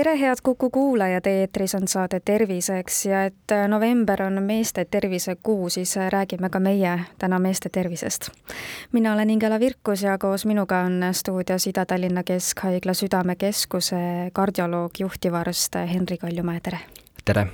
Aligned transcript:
tere, 0.00 0.20
head 0.20 0.36
Kuku 0.42 0.70
kuulajad, 0.70 1.26
eetris 1.26 1.74
on 1.74 1.88
saade 1.88 2.20
Terviseks 2.24 3.06
ja 3.06 3.24
et 3.28 3.52
november 3.68 4.22
on 4.22 4.42
meeste 4.42 4.84
tervisekuu, 4.84 5.68
siis 5.70 5.96
räägime 5.96 6.48
ka 6.50 6.60
meie 6.60 7.00
täna 7.18 7.38
meeste 7.38 7.68
tervisest. 7.68 8.30
mina 8.92 9.12
olen 9.12 9.30
Ingela 9.30 9.60
Virkus 9.60 10.02
ja 10.02 10.18
koos 10.18 10.46
minuga 10.46 10.78
on 10.78 11.04
stuudios 11.12 11.66
Ida-Tallinna 11.66 12.22
Keskhaigla 12.22 12.94
Südamekeskuse 12.94 14.30
kardioloog, 14.32 14.90
juhtivarst 14.98 15.74
Henri 15.92 16.18
Kaljumäe, 16.18 16.60
tere! 16.60 16.78
tere! 17.24 17.46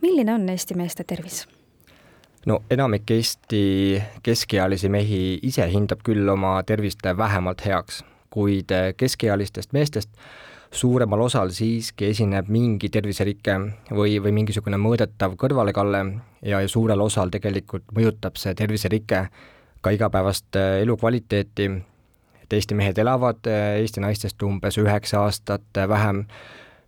milline 0.00 0.34
on 0.34 0.48
Eesti 0.48 0.74
meeste 0.74 1.04
tervis? 1.04 1.48
no 2.46 2.62
enamik 2.70 3.10
Eesti 3.10 4.02
keskealisi 4.22 4.88
mehi 4.88 5.38
ise 5.42 5.68
hindab 5.72 6.00
küll 6.04 6.28
oma 6.28 6.62
tervist 6.62 7.04
vähemalt 7.16 7.66
heaks, 7.66 8.04
kuid 8.34 8.72
keskealistest 8.98 9.72
meestest 9.72 10.10
suuremal 10.74 11.20
osal 11.20 11.50
siiski 11.54 12.10
esineb 12.10 12.48
mingi 12.50 12.90
terviserike 12.90 13.56
või, 13.94 14.18
või 14.22 14.32
mingisugune 14.40 14.78
mõõdetav 14.80 15.36
kõrvalekalle 15.38 16.00
ja, 16.42 16.60
ja 16.60 16.68
suurel 16.68 17.00
osal 17.00 17.30
tegelikult 17.34 17.86
mõjutab 17.94 18.38
see 18.40 18.54
terviserike 18.58 19.26
ka 19.84 19.92
igapäevast 19.94 20.56
äh, 20.56 20.80
elukvaliteeti, 20.82 21.70
et 22.42 22.52
Eesti 22.52 22.74
mehed 22.74 22.98
elavad 22.98 23.46
äh, 23.50 23.78
Eesti 23.82 24.02
naistest 24.02 24.42
umbes 24.42 24.78
üheksa 24.80 25.22
aastat 25.24 25.78
äh, 25.78 25.88
vähem, 25.88 26.24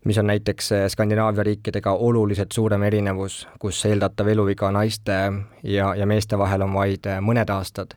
mis 0.04 0.18
on 0.18 0.28
näiteks 0.30 0.70
Skandinaavia 0.88 1.44
riikidega 1.46 1.92
oluliselt 1.92 2.52
suurem 2.54 2.82
erinevus, 2.86 3.48
kus 3.58 3.84
eeldatav 3.86 4.28
eluiga 4.30 4.70
naiste 4.70 5.16
ja, 5.62 5.94
ja 5.94 6.06
meeste 6.06 6.38
vahel 6.38 6.62
on 6.62 6.74
vaid 6.74 7.08
mõned 7.20 7.50
aastad. 7.50 7.96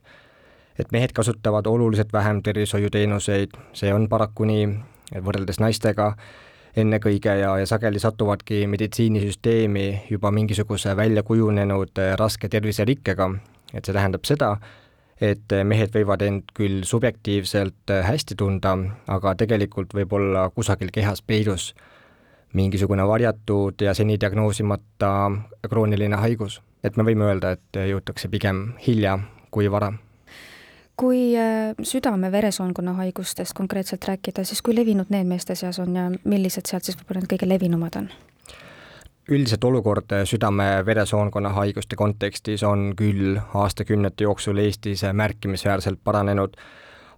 Et 0.80 0.92
mehed 0.92 1.12
kasutavad 1.14 1.66
oluliselt 1.68 2.14
vähem 2.14 2.44
tervishoiuteenuseid, 2.44 3.58
see 3.74 3.94
on 3.94 4.08
paraku 4.10 4.48
nii, 4.48 4.68
võrreldes 5.26 5.60
naistega 5.60 6.14
ennekõike 6.78 7.34
ja, 7.42 7.56
ja 7.60 7.66
sageli 7.68 8.00
satuvadki 8.00 8.64
meditsiinisüsteemi 8.68 9.88
juba 10.10 10.32
mingisuguse 10.32 10.96
välja 10.96 11.24
kujunenud 11.24 12.00
äh, 12.00 12.14
raske 12.20 12.50
terviserikkega, 12.50 13.30
et 13.74 13.86
see 13.86 13.96
tähendab 13.96 14.28
seda, 14.30 14.54
et 15.22 15.52
mehed 15.68 15.92
võivad 15.96 16.24
end 16.24 16.54
küll 16.56 16.84
subjektiivselt 16.88 17.92
äh, 17.92 18.04
hästi 18.08 18.38
tunda, 18.40 18.78
aga 19.08 19.36
tegelikult 19.36 19.96
võib 19.98 20.14
olla 20.16 20.50
kusagil 20.56 20.94
kehas 20.96 21.22
peidus 21.22 21.74
mingisugune 22.54 23.06
varjatud 23.06 23.82
ja 23.82 23.94
seni 23.94 24.18
diagnoosimata 24.22 25.12
krooniline 25.70 26.18
haigus. 26.24 26.62
et 26.84 26.98
me 26.98 27.04
võime 27.04 27.26
öelda, 27.28 27.52
et 27.52 27.82
jõutakse 27.90 28.30
pigem 28.32 28.74
hilja 28.88 29.20
kui 29.52 29.68
vara 29.72 29.92
kui 31.00 31.38
äh, 31.40 31.76
südame-veresoonkonna 31.84 32.94
haigustest 32.98 33.56
konkreetselt 33.56 34.04
rääkida, 34.08 34.44
siis 34.44 34.62
kui 34.62 34.76
levinud 34.76 35.12
need 35.14 35.28
meeste 35.30 35.56
seas 35.56 35.80
on 35.80 35.96
ja 35.96 36.10
millised 36.24 36.68
sealt 36.68 36.88
siis 36.88 36.98
võib-olla 37.00 37.24
need 37.24 37.32
kõige 37.36 37.48
levinumad 37.50 38.02
on? 38.02 38.10
üldiselt 39.30 39.64
olukord 39.64 40.12
südame-veresoonkonna 40.26 41.54
haiguste 41.54 41.96
kontekstis 41.96 42.64
on 42.66 42.94
küll 42.98 43.38
aastakümnete 43.54 44.26
jooksul 44.26 44.58
Eestis 44.58 45.04
märkimisväärselt 45.14 46.00
paranenud, 46.04 46.56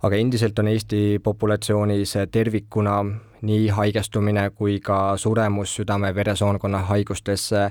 aga 0.03 0.19
endiselt 0.19 0.59
on 0.59 0.67
Eesti 0.67 1.21
populatsioonis 1.23 2.17
tervikuna 2.31 2.97
nii 3.47 3.69
haigestumine 3.77 4.49
kui 4.49 4.79
ka 4.83 5.17
suremus 5.17 5.75
südame-veresoonkonna 5.79 6.83
haigustesse 6.91 7.69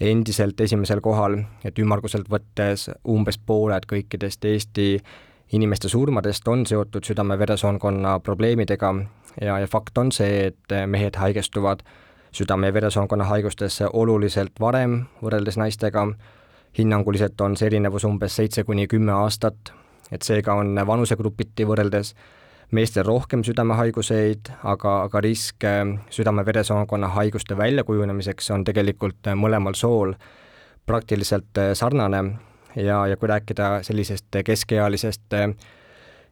endiselt 0.00 0.60
esimesel 0.60 1.00
kohal, 1.00 1.40
et 1.64 1.78
ümmarguselt 1.78 2.28
võttes 2.30 2.90
umbes 3.08 3.38
pooled 3.38 3.88
kõikidest 3.90 4.44
Eesti 4.44 4.90
inimeste 5.52 5.88
surmadest 5.88 6.48
on 6.48 6.66
seotud 6.66 7.04
südame-veresoonkonna 7.04 8.20
probleemidega 8.20 8.94
ja, 9.40 9.58
ja 9.58 9.66
fakt 9.66 9.98
on 9.98 10.12
see, 10.12 10.46
et 10.46 10.76
mehed 10.86 11.16
haigestuvad 11.16 11.84
südame- 12.32 12.66
ja 12.66 12.74
veresoonkonna 12.74 13.24
haigustesse 13.24 13.88
oluliselt 13.92 14.60
varem 14.60 15.04
võrreldes 15.22 15.56
naistega, 15.56 16.06
hinnanguliselt 16.78 17.40
on 17.40 17.56
see 17.56 17.66
erinevus 17.66 18.04
umbes 18.04 18.36
seitse 18.36 18.64
kuni 18.64 18.86
kümme 18.86 19.12
aastat, 19.12 19.72
et 20.12 20.22
seega 20.22 20.54
on 20.54 20.74
vanusegrupiti 20.86 21.64
võrreldes 21.68 22.14
meestel 22.70 23.06
rohkem 23.06 23.42
südamehaiguseid, 23.44 24.50
aga, 24.64 25.02
aga 25.08 25.20
risk 25.24 25.64
südame-veresoonkonna 26.12 27.08
haiguste 27.16 27.56
väljakujunemiseks 27.56 28.50
on 28.50 28.64
tegelikult 28.64 29.32
mõlemal 29.40 29.76
sool 29.76 30.12
praktiliselt 30.86 31.60
sarnane 31.74 32.22
ja, 32.78 33.02
ja 33.06 33.16
kui 33.16 33.28
rääkida 33.28 33.82
sellisest 33.82 34.40
keskealisest 34.44 35.34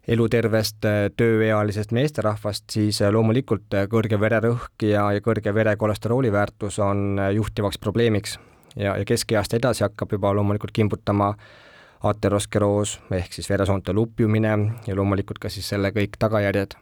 elutervest 0.07 0.87
tööealisest 1.19 1.93
meesterahvast, 1.93 2.65
siis 2.71 3.01
loomulikult 3.11 3.75
kõrge 3.91 4.21
vererõhk 4.23 4.87
ja, 4.87 5.09
ja 5.17 5.23
kõrge 5.25 5.55
verekolesterooli 5.55 6.31
väärtus 6.33 6.79
on 6.79 7.19
juhtivaks 7.35 7.79
probleemiks. 7.83 8.39
Ja, 8.77 8.95
ja 8.97 9.05
keskeast 9.09 9.55
edasi 9.57 9.87
hakkab 9.87 10.13
juba 10.13 10.35
loomulikult 10.37 10.75
kimbutama 10.77 11.33
ateroskeroos 12.07 12.99
ehk 13.11 13.33
siis 13.33 13.51
veresoonte 13.51 13.95
lupjumine 13.97 14.57
ja 14.87 14.97
loomulikult 14.97 15.41
ka 15.43 15.51
siis 15.51 15.69
selle 15.73 15.91
kõik 15.97 16.21
tagajärjed 16.21 16.77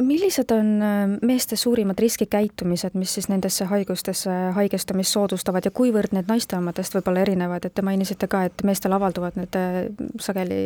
millised 0.00 0.50
on 0.50 0.82
äh, 0.82 1.18
meeste 1.22 1.56
suurimad 1.56 1.98
riskikäitumised, 1.98 2.90
mis 2.94 3.14
siis 3.14 3.28
nendesse 3.28 3.64
haigustesse 3.64 4.30
haigestumist 4.54 5.12
soodustavad 5.12 5.64
ja 5.64 5.70
kuivõrd 5.70 6.14
need 6.16 6.28
naiste 6.30 6.56
omadest 6.56 6.94
võib-olla 6.94 7.24
erinevad, 7.24 7.64
et 7.64 7.74
te 7.74 7.82
mainisite 7.82 8.28
ka, 8.30 8.44
et 8.48 8.64
meestel 8.64 8.94
avalduvad 8.96 9.38
need 9.40 9.58
äh, 9.58 9.80
sageli 10.20 10.60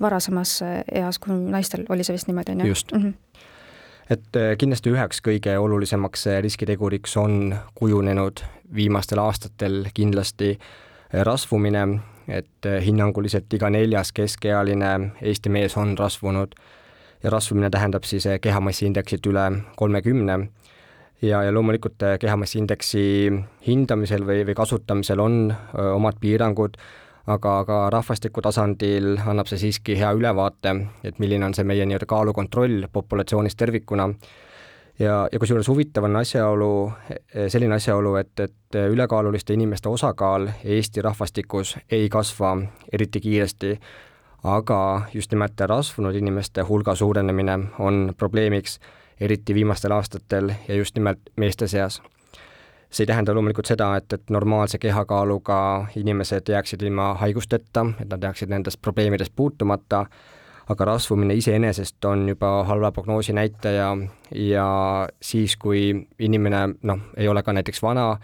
varasemas 0.00 0.58
äh, 0.62 0.78
eas, 1.02 1.18
kui 1.22 1.36
naistel 1.36 1.86
oli 1.88 2.04
see 2.06 2.16
vist 2.16 2.30
niimoodi, 2.30 2.56
on 2.56 2.64
ju? 2.64 2.74
just 2.74 2.92
mm. 2.92 3.02
-hmm 3.02 3.48
et 4.10 4.36
kindlasti 4.58 4.90
üheks 4.90 5.22
kõige 5.24 5.52
olulisemaks 5.58 6.26
riskiteguriks 6.44 7.16
on 7.16 7.54
kujunenud 7.74 8.42
viimastel 8.74 9.18
aastatel 9.18 9.86
kindlasti 9.94 10.58
rasvumine, 11.12 12.00
et 12.28 12.68
hinnanguliselt 12.84 13.52
iga 13.54 13.70
neljas 13.70 14.12
keskealine 14.12 15.12
Eesti 15.22 15.48
mees 15.48 15.76
on 15.76 15.98
rasvunud 15.98 16.54
ja 17.22 17.30
rasvumine 17.30 17.70
tähendab 17.70 18.04
siis 18.04 18.26
eh, 18.26 18.40
kehamassiindeksit 18.40 19.26
üle 19.26 19.46
kolmekümne. 19.76 20.38
Ja, 21.22 21.42
ja 21.42 21.52
loomulikult 21.54 22.02
eh, 22.02 22.18
kehamassiindeksi 22.18 23.04
hindamisel 23.66 24.26
või, 24.26 24.42
või 24.46 24.58
kasutamisel 24.58 25.22
on 25.22 25.36
öö, 25.52 25.92
omad 25.94 26.18
piirangud, 26.20 26.76
aga, 27.30 27.58
aga 27.62 27.78
rahvastiku 27.94 28.42
tasandil 28.42 29.14
annab 29.26 29.46
see 29.46 29.60
siiski 29.60 29.94
hea 29.98 30.10
ülevaate, 30.18 30.74
et 31.06 31.20
milline 31.22 31.46
on 31.46 31.54
see 31.54 31.66
meie 31.68 31.86
nii-öelda 31.86 32.10
kaalukontroll 32.10 32.88
populatsioonis 32.92 33.56
tervikuna. 33.56 34.08
Ja, 34.98 35.28
ja 35.32 35.38
kusjuures 35.40 35.70
huvitav 35.70 36.04
on 36.10 36.18
asjaolu, 36.18 36.72
eh, 37.14 37.46
selline 37.48 37.78
asjaolu, 37.78 38.16
et, 38.18 38.34
et 38.40 38.82
ülekaaluliste 38.90 39.54
inimeste 39.54 39.88
osakaal 39.88 40.50
Eesti 40.64 41.02
rahvastikus 41.06 41.76
ei 41.90 42.08
kasva 42.10 42.56
eriti 42.92 43.22
kiiresti 43.22 43.76
aga 44.44 45.02
just 45.14 45.30
nimelt 45.30 45.60
rasvunud 45.60 46.14
inimeste 46.14 46.62
hulga 46.62 46.94
suurenemine 46.94 47.58
on 47.78 48.14
probleemiks, 48.18 48.80
eriti 49.20 49.54
viimastel 49.54 49.92
aastatel 49.92 50.52
ja 50.68 50.74
just 50.74 50.96
nimelt 50.96 51.18
meeste 51.36 51.68
seas. 51.68 52.02
see 52.92 53.04
ei 53.04 53.06
tähenda 53.06 53.34
loomulikult 53.34 53.66
seda, 53.66 53.96
et, 53.96 54.12
et 54.12 54.30
normaalse 54.30 54.78
kehakaaluga 54.78 55.86
inimesed 55.96 56.48
jääksid 56.48 56.82
ilma 56.82 57.14
haigusteta, 57.14 57.86
et 58.00 58.08
nad 58.08 58.22
jääksid 58.22 58.50
nendest 58.52 58.82
probleemidest 58.82 59.32
puutumata, 59.36 60.04
aga 60.68 60.84
rasvumine 60.84 61.34
iseenesest 61.34 62.04
on 62.04 62.28
juba 62.28 62.64
halva 62.64 62.92
prognoosi 62.92 63.32
näitaja 63.32 63.96
ja 64.30 64.68
siis, 65.22 65.56
kui 65.56 66.06
inimene 66.18 66.68
noh, 66.82 67.00
ei 67.16 67.28
ole 67.28 67.42
ka 67.42 67.52
näiteks 67.52 67.82
vana, 67.82 68.18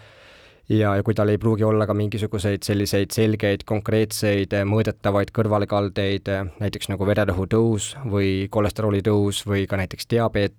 ja, 0.69 0.97
ja 0.97 1.03
kui 1.03 1.15
tal 1.15 1.29
ei 1.33 1.39
pruugi 1.39 1.65
olla 1.65 1.87
ka 1.87 1.95
mingisuguseid 1.95 2.63
selliseid 2.67 3.15
selgeid 3.15 3.65
konkreetseid 3.69 4.53
eh, 4.53 4.67
mõõdetavaid 4.69 5.33
kõrvalkaldeid, 5.37 6.29
eh, 6.33 6.51
näiteks 6.61 6.91
nagu 6.93 7.07
vererõhu 7.09 7.49
tõus 7.51 7.95
või 8.05 8.49
kolesterooli 8.51 9.03
tõus 9.07 9.45
või 9.49 9.67
ka 9.69 9.81
näiteks 9.81 10.11
diabeet, 10.11 10.57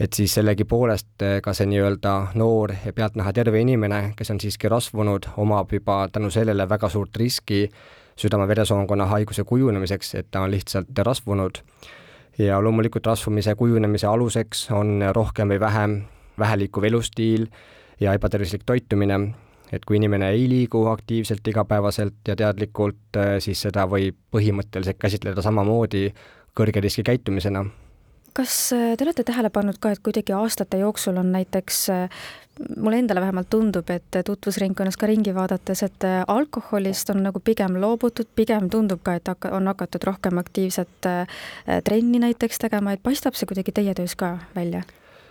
et 0.00 0.12
siis 0.14 0.34
sellegipoolest 0.38 1.26
eh, 1.26 1.40
ka 1.42 1.54
see 1.56 1.68
nii-öelda 1.72 2.14
noor 2.38 2.74
ja 2.84 2.92
pealtnäha 2.92 3.32
terve 3.32 3.60
inimene, 3.60 4.12
kes 4.16 4.30
on 4.34 4.40
siiski 4.42 4.70
rasvunud, 4.72 5.32
omab 5.36 5.72
juba 5.72 6.04
tänu 6.12 6.30
sellele 6.30 6.68
väga 6.68 6.88
suurt 6.92 7.16
riski 7.16 7.66
südame-veresoonkonna 8.22 9.08
haiguse 9.10 9.44
kujunemiseks, 9.48 10.14
et 10.20 10.30
ta 10.30 10.44
on 10.46 10.50
lihtsalt 10.52 10.98
rasvunud. 10.98 11.62
ja 12.38 12.62
loomulikult 12.64 13.06
rasvumise 13.06 13.54
kujunemise 13.54 14.06
aluseks 14.06 14.70
on 14.70 15.02
rohkem 15.12 15.48
või 15.48 15.60
vähem 15.60 16.02
väheliikuv 16.38 16.84
elustiil 16.84 17.46
ja 18.02 18.14
ebatervislik 18.18 18.66
toitumine, 18.66 19.20
et 19.72 19.84
kui 19.88 19.96
inimene 20.00 20.32
ei 20.34 20.48
liigu 20.50 20.84
aktiivselt 20.92 21.48
igapäevaselt 21.48 22.28
ja 22.28 22.36
teadlikult, 22.36 23.04
äh, 23.16 23.36
siis 23.44 23.62
seda 23.68 23.86
võib 23.90 24.18
põhimõtteliselt 24.34 25.00
käsitleda 25.00 25.44
samamoodi 25.44 26.08
kõrge 26.58 26.84
riski 26.84 27.06
käitumisena 27.06 27.64
kas 28.32 28.70
te 28.72 29.04
olete 29.04 29.24
tähele 29.28 29.50
pannud 29.52 29.76
ka, 29.80 29.92
et 29.92 30.00
kuidagi 30.04 30.32
aastate 30.32 30.78
jooksul 30.80 31.18
on 31.20 31.32
näiteks 31.34 31.82
mulle 32.76 32.98
endale 32.98 33.20
vähemalt 33.20 33.50
tundub, 33.50 33.90
et 33.90 34.18
tutvusringkonnas 34.24 34.96
ka 34.96 35.08
ringi 35.08 35.34
vaadates, 35.34 35.82
et 35.82 36.06
alkoholist 36.26 37.10
on 37.10 37.22
nagu 37.26 37.40
pigem 37.40 37.78
loobutud, 37.80 38.28
pigem 38.36 38.70
tundub 38.70 39.02
ka, 39.04 39.16
et 39.18 39.28
on 39.50 39.70
hakatud 39.72 40.04
rohkem 40.08 40.40
aktiivset 40.42 41.10
trenni 41.84 42.22
näiteks 42.22 42.64
tegema, 42.66 42.92
et 42.92 43.02
paistab 43.02 43.38
see 43.38 43.48
kuidagi 43.48 43.72
teie 43.72 43.94
töös 43.96 44.16
ka 44.16 44.36
välja? 44.56 44.84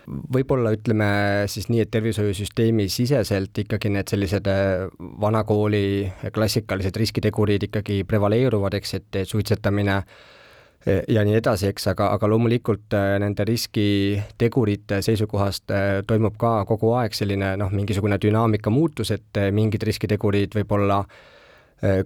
Võib-olla 0.06 0.72
ütleme 0.74 1.08
siis 1.50 1.68
nii, 1.70 1.82
et 1.84 1.90
tervishoiusüsteemi 1.94 2.88
siseselt 2.92 3.58
ikkagi 3.64 3.92
need 3.92 4.10
sellised 4.10 4.48
äh, 4.50 4.86
vanakooli 5.22 6.12
klassikalised 6.34 6.96
riskitegurid 6.96 7.68
ikkagi 7.68 8.02
prevaleeruvad, 8.08 8.78
eks, 8.78 8.94
et 8.98 9.20
suitsetamine 9.28 9.98
äh, 9.98 11.02
ja 11.08 11.24
nii 11.26 11.36
edasi, 11.38 11.68
eks, 11.72 11.90
aga, 11.94 12.12
aga 12.16 12.30
loomulikult 12.30 12.96
äh, 12.98 13.16
nende 13.22 13.46
riskitegurite 13.48 15.02
seisukohast 15.06 15.74
toimub 16.06 16.38
ka 16.40 16.56
kogu 16.70 16.94
aeg 17.00 17.14
selline 17.16 17.54
noh, 17.60 17.70
mingisugune 17.74 18.18
dünaamika 18.22 18.72
muutus, 18.74 19.14
et 19.14 19.44
mingid 19.54 19.86
riskitegurid 19.86 20.58
võib-olla 20.58 21.04
äh, 21.04 21.22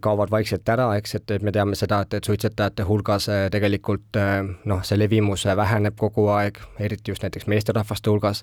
kaovad 0.00 0.30
vaikselt 0.30 0.68
ära, 0.68 0.86
eks, 0.96 1.14
et, 1.18 1.30
et 1.36 1.42
me 1.44 1.52
teame 1.52 1.76
seda, 1.76 2.00
et, 2.06 2.14
et 2.16 2.24
suitsetajate 2.24 2.86
hulgas 2.88 3.28
äh, 3.28 3.42
tegelikult 3.52 4.16
äh, 4.16 4.38
noh, 4.64 4.80
see 4.86 4.96
levimus 4.96 5.44
väheneb 5.58 5.98
kogu 6.00 6.30
aeg, 6.32 6.60
eriti 6.80 7.12
just 7.12 7.26
näiteks 7.26 7.44
meesterahvaste 7.52 8.10
hulgas, 8.10 8.40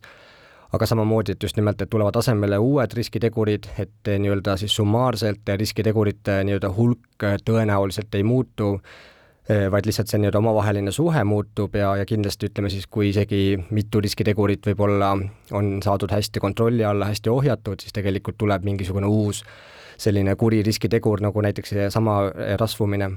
aga 0.74 0.86
samamoodi, 0.90 1.34
et 1.34 1.44
just 1.44 1.58
nimelt, 1.58 1.82
et 1.82 1.90
tulevad 1.90 2.16
asemele 2.22 2.58
uued 2.62 2.94
riskitegurid, 2.98 3.70
et 3.82 4.14
nii-öelda 4.20 4.58
siis 4.62 4.76
summaarselt 4.78 5.50
riskitegurite 5.58 6.40
nii-öelda 6.46 6.70
hulk 6.78 7.28
tõenäoliselt 7.46 8.14
ei 8.18 8.24
muutu, 8.24 8.76
vaid 9.44 9.88
lihtsalt 9.90 10.08
see 10.08 10.22
nii-öelda 10.22 10.40
omavaheline 10.40 10.92
suhe 10.96 11.24
muutub 11.28 11.76
ja, 11.76 11.90
ja 12.00 12.06
kindlasti 12.08 12.48
ütleme 12.48 12.70
siis, 12.72 12.88
kui 12.88 13.10
isegi 13.10 13.58
mitu 13.76 14.00
riskitegurit 14.04 14.70
võib-olla 14.72 15.10
on 15.52 15.74
saadud 15.84 16.12
hästi 16.16 16.40
kontrolli 16.40 16.86
alla, 16.88 17.10
hästi 17.12 17.30
ohjatud, 17.34 17.84
siis 17.84 17.96
tegelikult 17.96 18.40
tuleb 18.40 18.64
mingisugune 18.64 19.10
uus 19.12 19.44
selline 20.00 20.36
kuri 20.40 20.64
riskitegur, 20.64 21.22
nagu 21.22 21.44
näiteks 21.44 21.76
seesama 21.76 22.22
rasvumine 22.60 23.12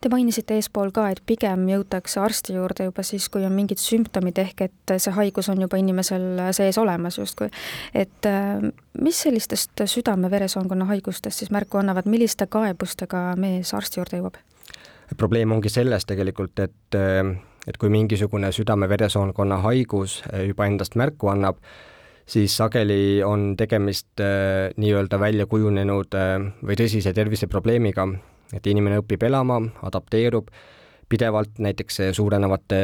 Te 0.00 0.10
mainisite 0.12 0.56
eespool 0.58 0.90
ka, 0.94 1.06
et 1.12 1.22
pigem 1.26 1.64
jõutakse 1.70 2.20
arsti 2.20 2.56
juurde 2.56 2.88
juba 2.88 3.04
siis, 3.06 3.28
kui 3.32 3.46
on 3.46 3.54
mingid 3.56 3.80
sümptomid, 3.80 4.38
ehk 4.42 4.64
et 4.66 4.94
see 4.96 5.14
haigus 5.16 5.48
on 5.52 5.62
juba 5.64 5.80
inimesel 5.80 6.26
sees 6.56 6.78
olemas 6.82 7.18
justkui. 7.18 7.50
et 7.94 8.28
äh, 8.28 8.62
mis 9.00 9.22
sellistest 9.26 9.84
südame-veresoonkonna 9.94 10.88
haigustest 10.92 11.42
siis 11.42 11.52
märku 11.54 11.80
annavad, 11.80 12.08
milliste 12.10 12.46
kaebustega 12.46 13.32
mees 13.40 13.74
arsti 13.74 14.00
juurde 14.00 14.22
jõuab? 14.22 14.40
Probleem 15.18 15.52
ongi 15.52 15.70
selles 15.72 16.06
tegelikult, 16.08 16.58
et, 16.64 16.96
et 17.66 17.78
kui 17.78 17.92
mingisugune 17.92 18.50
südame-veresoonkonna 18.54 19.62
haigus 19.64 20.20
juba 20.46 20.66
endast 20.66 20.96
märku 20.98 21.30
annab, 21.32 21.62
siis 22.26 22.56
sageli 22.56 23.22
on 23.26 23.54
tegemist 23.56 24.20
äh, 24.20 24.70
nii-öelda 24.76 25.18
välja 25.20 25.46
kujunenud 25.50 26.14
äh, 26.18 26.36
või 26.62 26.76
tõsise 26.78 27.14
terviseprobleemiga, 27.16 28.06
et 28.54 28.66
inimene 28.70 29.00
õpib 29.02 29.26
elama, 29.26 29.60
adapteerub 29.82 30.52
pidevalt 31.12 31.58
näiteks 31.60 31.98
suurenevate 32.16 32.76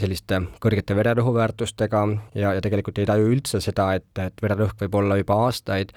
selliste 0.00 0.38
kõrgete 0.64 0.94
vererõhuväärtustega 0.96 2.04
ja, 2.38 2.54
ja 2.56 2.62
tegelikult 2.64 3.02
ei 3.02 3.08
taju 3.08 3.26
üldse 3.34 3.60
seda, 3.60 3.90
et, 3.98 4.08
et 4.22 4.40
vererõhk 4.42 4.80
võib 4.86 4.96
olla 5.02 5.18
juba 5.20 5.36
aastaid 5.44 5.92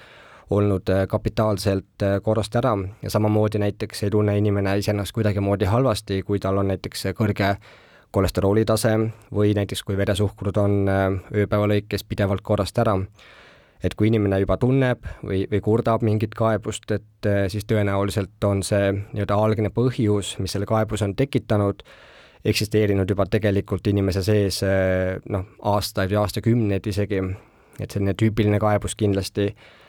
olnud 0.50 0.88
äh, 0.90 1.04
kapitaalselt 1.08 2.06
korrast 2.22 2.56
ära 2.56 2.72
ja 3.02 3.10
samamoodi 3.10 3.58
näiteks 3.62 4.02
ei 4.02 4.10
tunne 4.10 4.38
inimene 4.38 4.78
iseennast 4.78 5.12
kuidagimoodi 5.14 5.70
halvasti, 5.70 6.22
kui 6.22 6.40
tal 6.40 6.58
on 6.58 6.72
näiteks 6.74 7.10
kõrge 7.18 7.54
kolesterooli 8.10 8.64
tase 8.64 8.94
või 9.34 9.54
näiteks 9.54 9.82
kui 9.86 9.96
veresuhkrud 9.98 10.58
on 10.60 10.80
äh, 10.90 11.06
ööpäeva 11.42 11.68
lõikes 11.70 12.04
pidevalt 12.08 12.42
korrast 12.42 12.78
ära. 12.78 12.98
et 13.82 13.94
kui 13.96 14.10
inimene 14.10 14.36
juba 14.42 14.58
tunneb 14.60 15.06
või, 15.24 15.46
või 15.48 15.60
kurdab 15.64 16.02
mingit 16.04 16.34
kaebust, 16.36 16.90
et 16.90 17.26
äh, 17.26 17.46
siis 17.48 17.64
tõenäoliselt 17.64 18.44
on 18.44 18.62
see 18.62 18.92
nii-öelda 18.92 19.34
algne 19.34 19.70
põhjus, 19.70 20.38
mis 20.38 20.52
selle 20.52 20.66
kaebuse 20.66 21.04
on 21.04 21.14
tekitanud, 21.16 21.82
eksisteerinud 22.44 23.10
juba 23.10 23.26
tegelikult 23.26 23.86
inimese 23.86 24.22
sees 24.22 24.62
äh, 24.62 25.16
noh, 25.28 25.46
aastaid 25.62 26.10
või 26.10 26.20
aastakümneid 26.24 26.86
isegi, 26.86 27.22
et 27.80 27.90
selline 27.90 28.14
tüüpiline 28.14 28.58
kaebus 28.60 28.98
kindlasti 28.98 29.48
äh, 29.48 29.79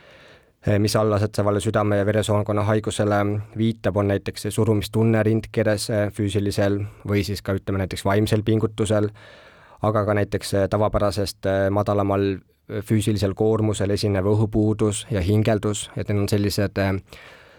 mis 0.80 0.96
allaasetsevale 0.96 1.60
südame- 1.60 1.98
ja 1.98 2.06
veresoonkonna 2.06 2.64
haigusele 2.64 3.26
viitab, 3.58 3.98
on 3.98 4.08
näiteks 4.08 4.48
surumistunne 4.50 5.24
rindkeres 5.24 5.90
eh, 5.90 6.12
füüsilisel 6.14 6.80
või 7.08 7.24
siis 7.24 7.42
ka 7.42 7.54
ütleme 7.58 7.82
näiteks 7.82 8.06
vaimsel 8.06 8.44
pingutusel, 8.46 9.10
aga 9.82 10.06
ka 10.06 10.14
näiteks 10.14 10.54
eh, 10.54 10.70
tavapärasest 10.70 11.50
madalamal 11.70 12.38
füüsilisel 12.86 13.34
koormusel 13.34 13.90
esinev 13.90 14.26
õhupuudus 14.26 15.08
ja 15.12 15.22
hingeldus, 15.22 15.90
et 15.98 16.10
need 16.10 16.22
on 16.22 16.30
sellised 16.30 16.78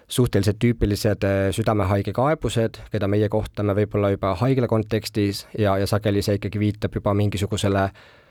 suhteliselt 0.09 0.57
tüüpilised 0.63 1.25
südamehaige 1.53 2.13
kaebused, 2.13 2.79
keda 2.93 3.09
meie 3.09 3.29
kohtame 3.29 3.75
võib-olla 3.77 4.13
juba 4.15 4.35
haigla 4.41 4.69
kontekstis 4.69 5.47
ja, 5.59 5.77
ja 5.79 5.87
sageli 5.87 6.23
see 6.23 6.39
ikkagi 6.39 6.61
viitab 6.61 6.95
juba 6.95 7.15
mingisugusele 7.19 7.91
Äh, 7.91 8.22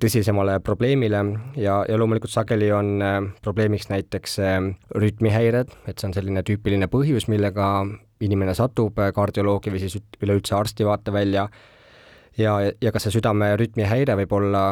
tõsisemale 0.00 0.58
probleemile 0.64 1.20
ja, 1.56 1.80
ja 1.88 1.98
loomulikult 1.98 2.32
sageli 2.32 2.70
on 2.72 3.02
äh, 3.02 3.20
probleemiks 3.42 3.88
näiteks 3.90 4.38
äh, 4.38 4.58
rütmihäired, 4.94 5.72
et 5.88 5.98
see 5.98 6.08
on 6.08 6.16
selline 6.16 6.44
tüüpiline 6.46 6.88
põhjus, 6.92 7.28
millega 7.28 7.68
inimene 8.24 8.54
satub 8.54 9.00
kardioloogi 9.14 9.72
või 9.74 9.82
siis 9.82 9.98
üleüldse 10.22 10.54
arsti 10.56 10.86
vaatevälja 10.86 11.48
ja, 12.38 12.52
ja 12.80 12.92
ka 12.92 13.02
see 13.02 13.16
südame 13.16 13.54
rütmihäire 13.60 14.16
võib 14.22 14.36
olla 14.38 14.64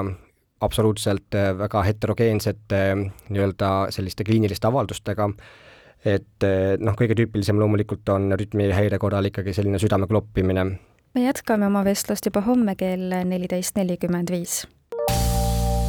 absoluutselt 0.63 1.35
väga 1.59 1.83
heterogeensete 1.83 2.83
nii-öelda 2.95 3.71
selliste 3.91 4.23
kliiniliste 4.25 4.69
avaldustega, 4.71 5.27
et 6.07 6.47
noh, 6.79 6.95
kõige 6.99 7.17
tüüpilisem 7.19 7.59
loomulikult 7.59 8.07
on 8.15 8.31
rütmihäire 8.39 9.01
korral 9.03 9.27
ikkagi 9.27 9.57
selline 9.59 9.83
südame 9.83 10.07
kloppimine. 10.07 10.65
me 11.15 11.25
jätkame 11.27 11.67
oma 11.67 11.83
vestlust 11.85 12.31
juba 12.31 12.45
homme 12.47 12.77
kell 12.79 13.11
neliteist 13.27 13.75
nelikümmend 13.77 14.31
viis 14.31 14.63